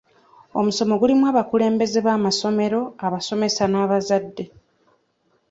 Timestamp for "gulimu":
1.01-1.23